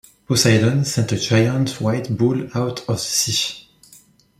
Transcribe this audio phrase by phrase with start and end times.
[0.27, 3.67] Poseidon sent a giant white bull out of the sea.